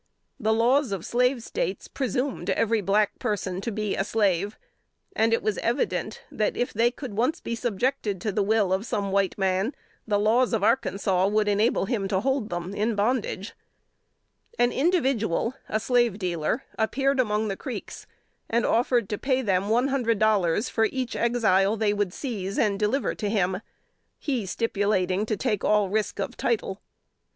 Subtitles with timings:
[0.39, 4.57] The laws of slave States presumed every black person to be a slave;
[5.15, 8.83] and it was evident, that if they could once be subjected to the will of
[8.87, 9.75] some white man,
[10.07, 13.53] the laws of Arkansas would enable him to hold them in bondage.
[14.57, 18.07] An individual, a slave dealer, appeared among the Creeks
[18.49, 22.79] and offered to pay them one hundred dollars for each Exile they would seize and
[22.79, 23.61] deliver to him;
[24.17, 26.69] he stipulating to take all risk of title.
[26.81, 26.83] [Sidenote: 1849.